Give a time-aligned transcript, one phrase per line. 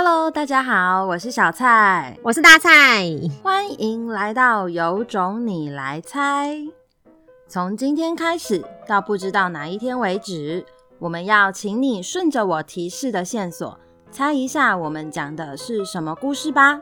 [0.00, 2.70] Hello，大家好，我是小蔡，我是大蔡，
[3.42, 6.56] 欢迎来到有种你来猜。
[7.48, 10.64] 从今天开始到不知道哪一天为止，
[11.00, 13.76] 我们要请你顺着我提示的线索，
[14.12, 16.80] 猜一下我们讲的是什么故事吧。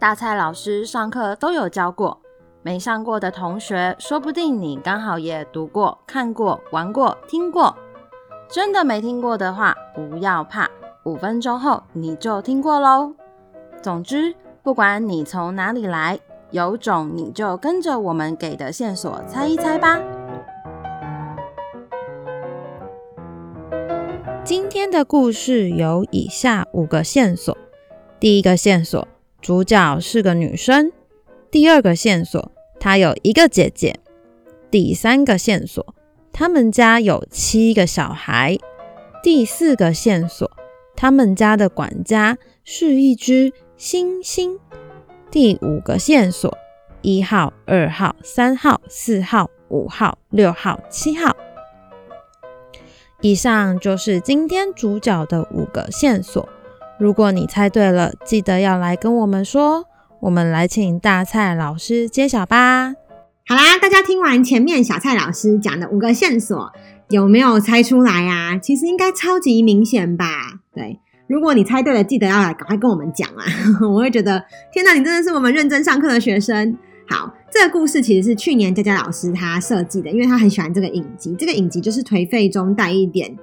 [0.00, 2.20] 大蔡老师上课都有教过，
[2.62, 7.76] 没上过的同学，说不定你刚好也读过、看过、玩过、听过。
[8.48, 10.68] 真的没听过的话，不要怕。
[11.04, 13.14] 五分钟后你就听过喽。
[13.82, 16.18] 总之，不管你从哪里来，
[16.50, 19.98] 有种你就跟着我们给的线索猜一猜吧。
[24.44, 27.56] 今天的故事有以下五个线索：
[28.18, 29.08] 第一个线索，
[29.40, 30.90] 主角是个女生；
[31.50, 33.94] 第二个线索，她有一个姐姐；
[34.70, 35.94] 第三个线索，
[36.30, 38.58] 他们家有七个小孩；
[39.22, 40.50] 第四个线索。
[41.00, 44.58] 他们家的管家是一只猩猩。
[45.30, 46.54] 第五个线索：
[47.00, 51.34] 一号、二号、三号、四号、五号、六号、七号。
[53.22, 56.46] 以上就是今天主角的五个线索。
[56.98, 59.86] 如果你猜对了，记得要来跟我们说。
[60.20, 62.92] 我们来请大蔡老师揭晓吧。
[63.46, 66.70] 好啦，大家听完前面小蔡老师讲的五个线索。
[67.08, 68.58] 有没有猜出来啊？
[68.58, 70.59] 其实应该超级明显吧？
[70.74, 73.44] 对，如果你猜对了，记得要来赶快跟我们讲啊！
[73.82, 76.76] 我会觉得，天哪，你真的是我们认真上课的学生。
[77.08, 81.34] 好，这个故事其实是去年佳佳老师他设计的，因为他很喜欢这个影集。
[81.36, 83.36] 这个影集就是颓废中带一点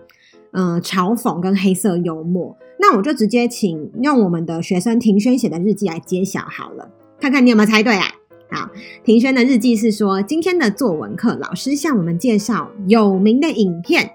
[0.52, 2.58] 嗯、嘲讽跟黑色幽默。
[2.80, 6.90] 那我就直接请用我们的学生庭轩写的日记来揭晓好了，
[7.20, 8.06] 看看你有没有猜对啊？
[8.50, 8.70] 好，
[9.04, 14.06] 庭轩的日记是说，今天的作文课，老师向我们介绍有名的影片《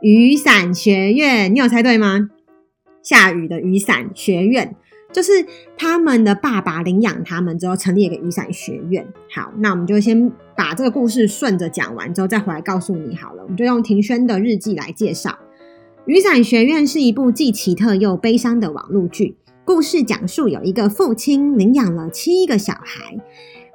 [0.00, 2.28] 雨伞学院》，你有猜对吗？
[3.02, 4.74] 下雨的雨伞学院，
[5.12, 5.32] 就是
[5.76, 9.06] 他们的爸爸领养他们之后，成立一个雨伞学院。
[9.34, 13.42] 好，那我们就先把这个故事顺着讲完之后，再回来告诉你好了。
[13.42, 15.30] 我们就用庭轩的日记来介绍
[16.06, 19.36] 《雨伞学院》是一部既奇特又悲伤的网络剧。
[19.64, 23.18] 故事讲述有一个父亲领养了七个小孩。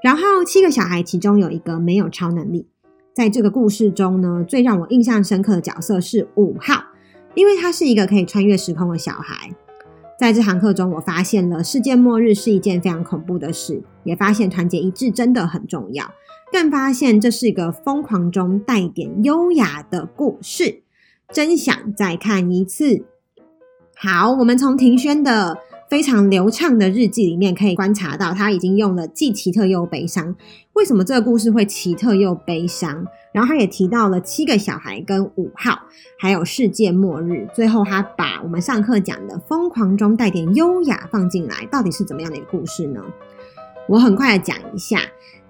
[0.04, 2.68] 然后七个小孩，其中有一个没有超能力。
[3.14, 6.84] 在这个故事中呢，最让我印象深刻的角色是五号，
[7.36, 9.52] 因为他是一个可以穿越时空的小孩。
[10.18, 16.10] 在这堂课中，我发现了世界末日是一件非常恐怖的事，也发现团结一致真的很重要，
[16.52, 20.82] 更发现这是一个疯狂中带点优雅的故事。
[21.32, 23.06] 真想再看一次。
[23.96, 25.58] 好，我们从庭轩的。
[25.90, 30.36] 非常流畅的日记里面可以观察到，他已经用了既奇特又悲伤。
[30.74, 33.06] 为什么这个故事会奇特又悲伤？
[33.32, 35.78] 然后他也提到了七个小孩跟五号，
[36.18, 37.48] 还有世界末日。
[37.54, 43.02] 最后他把我们上课讲的疯狂中带点优雅放进来，到底是怎么样的一个故事呢？
[43.88, 45.00] 我很快的讲一下，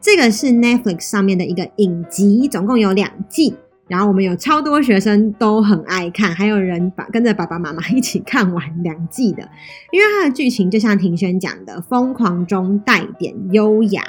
[0.02, 3.56] 这个是 Netflix 上面的一个影集，总共有两季。
[3.88, 9.48] 然后我们有超多学生都很爱看，还有人把跟着爸爸妈妈一起看完两季的，
[9.92, 14.04] 因为它的剧情就像庭轩讲的，疯狂中带点优雅，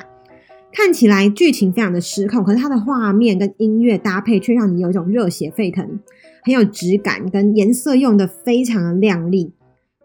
[0.73, 6.01] 看起来剧情非常的失控，可是它的画面跟音乐搭配却让你有一种热血沸腾，
[6.43, 9.53] 很有质感，跟颜色用的非常的亮丽，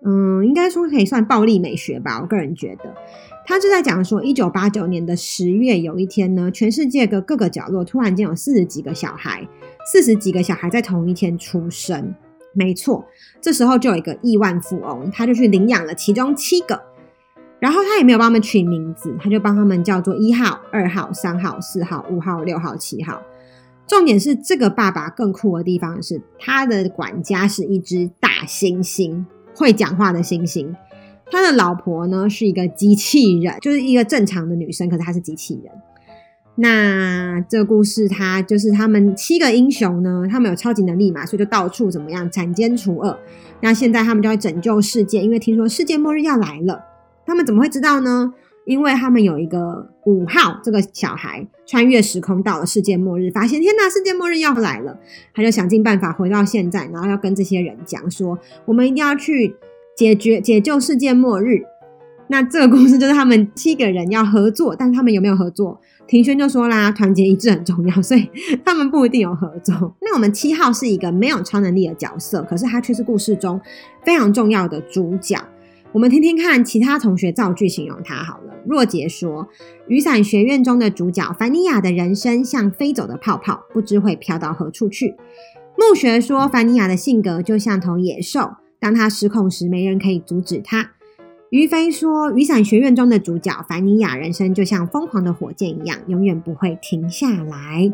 [0.06, 2.94] 嗯，应该说可以算暴力美学吧，我个人觉得。
[3.46, 9.48] 他就在讲说，一九八九年的十月有一天呢，全世界的各个角落突然间有四十几个小孩，
[9.92, 12.14] 四十几个小孩在同一天出生。
[12.54, 13.06] 没错，
[13.40, 16.80] 这时候就有一个亿万富翁，他就去领养了其中七个，
[17.60, 23.22] 然后他也没有帮他们取名字，他就帮他们叫做一号、二号、三号、四号、五号、六号、七号。
[23.88, 29.26] 重点是这个爸爸更酷的地方是，他的管家是一只大猩猩，
[29.56, 30.74] 会讲话的猩猩。
[31.32, 35.74] 他的老婆呢是一个机器人，就是一个正常的女生，可是她是机器人。
[36.56, 43.18] 那这个故事，他就是他们七个英雄呢，他们有超级能力嘛，所以就到处怎么样铲奸除恶。
[43.62, 46.84] 那现在他们就要拯救世界，因为听说世界末日要来了。
[47.26, 48.34] 他们怎么会知道呢？
[48.66, 55.00] 因为他们有一个五号这个小孩穿越时空到了世界末日，发现天哪，世界末日要来了，
[55.34, 59.56] 他就想尽办法回到现在，然后要跟这些人讲说，我们一定要去。
[59.96, 61.62] 解决解救世界末日，
[62.28, 65.80] 那这个故事就是他们七个人要合作，但是他们有没有合作？
[66.08, 68.30] 庭轩就说啦，团结一致很重要， 所以
[68.66, 69.96] 他们不一定有合作。
[70.02, 73.60] 那我们七号是一个没有超能力的角色，可是他却是故事中
[74.04, 75.38] 非常重要的主角。
[75.94, 78.54] 我们听听看其他同学造句形容他好了。
[78.66, 79.48] 若杰说，
[79.88, 85.16] 雨伞学院中的主角凡尼亚的人生像飞走的泡泡，不知会飘到何处去。
[85.78, 88.52] 木学说，凡尼亚的性格就像头野兽。
[88.82, 90.92] 当他失控时，没人可以阻止他。
[91.52, 97.94] 于飞说：“雨伞学院中的主角凡尼亚，人生就像疯狂的火箭一样，永远不会停下来。”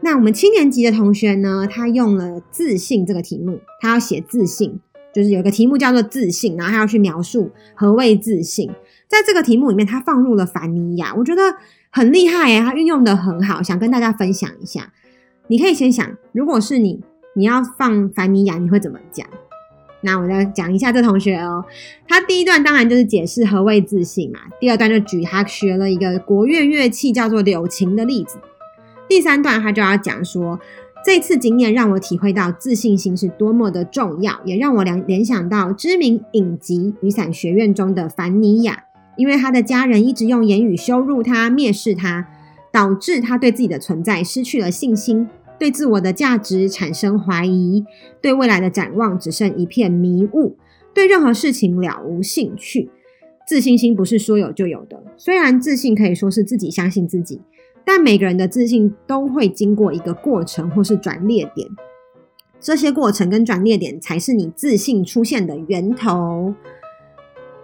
[0.00, 1.66] 那我们七年级的同学呢？
[1.70, 4.78] 他用了自信这个题目，他要写自信，
[5.12, 8.70] 就是有个题目叫做自信，然后他要去描述何谓自信。
[9.08, 11.42] 在这个题目里面，他放入了凡尼亚，我觉得
[11.90, 14.92] 很厉害耶，他运用得很好，想跟大家分享一下。
[15.48, 17.02] 你可以先想，如果是你，
[17.34, 19.26] 你要放凡尼亚，你会怎么讲？
[20.00, 21.64] 那我再讲一下这同学哦，
[22.06, 28.38] 他第一段当然就是解释何谓自信嘛，第二段就举他学了一个国乐乐器叫做柳琴的例子，
[29.08, 30.60] 第三段他就要讲说，
[31.04, 38.84] 这次经验让我体会到自信心是多么的重要，也让我联联想到知名影集《雨伞学院》中的凡妮亚，
[39.16, 42.28] 因为他的家人一直用言语羞辱他、蔑视他，
[42.70, 45.28] 导致他对自己的存在失去了信心。
[45.58, 47.84] 对自我的价值产生怀疑，
[48.20, 50.56] 对未来的展望只剩一片迷雾，
[50.94, 52.90] 对任何事情了无兴趣。
[53.46, 57.40] 自信心不是说有就有的，虽然自信可以说是自己相信自己，
[57.84, 61.66] 但每个人的自信都会经过一个过程或是转捩点，
[62.60, 66.54] 这些过程跟转捩点才是你自信出现的源头。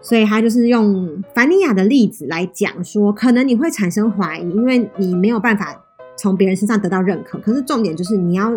[0.01, 5.84] 所以他就是用凡尼亚的例子来讲说，可能你会产生怀疑，因为你没有办法。
[6.17, 8.53] 从别人身上得到认可，可是重点就是你要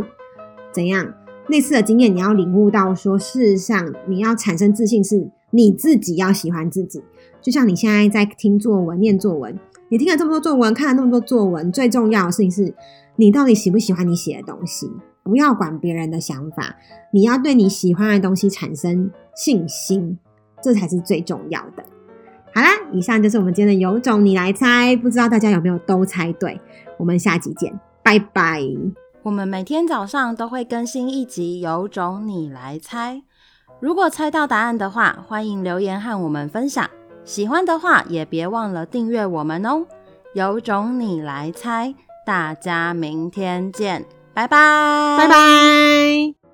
[0.71, 1.13] 怎样？
[1.47, 7.01] 类似的经验，你要领悟到说，事实上你要产生自信，是你自己要喜欢自己。
[7.41, 9.57] 就像你现在在听作文、念作文，
[9.87, 12.73] 你听了这么多作文，看了那么多作文，最重要的事情是
[13.15, 14.91] 你到底喜不喜欢你写的东西？
[15.23, 16.75] 不要管别人的想法，
[17.13, 20.17] 你要对你喜欢的东西产生信心，
[20.61, 21.85] 这才是最重要的。
[22.57, 26.59] 好啦，以上就是我们今天的有种你来猜，不知道大家有没有都猜对？
[26.97, 27.71] 我们下集见，
[28.01, 28.63] 拜拜。
[29.21, 33.17] 我们每天早上都会更新一集《有种你来猜》，
[33.79, 36.89] 如果猜到答案的话，欢迎留言和我们分享。
[37.23, 39.85] 喜欢的话也别忘了订阅我们哦。
[40.33, 41.93] 有种你来猜，
[42.25, 46.46] 大家明天见，拜拜，拜拜。